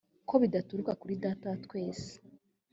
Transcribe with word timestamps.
ko 0.27 0.35
bidaturuka 0.43 0.91
kuri 1.01 1.13
data 1.23 1.45
wa 1.51 1.57
twese 1.65 2.11